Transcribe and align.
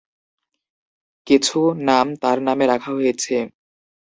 কিছু 1.27 1.57
নাম 1.87 2.07
তাঁর 2.21 2.37
নামে 2.47 2.65
রাখা 2.67 2.91
হয়েছে। 2.97 3.35